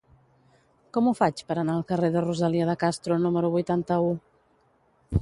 [0.97, 4.13] Com ho faig per anar al carrer de Rosalía de Castro número vuitanta-u?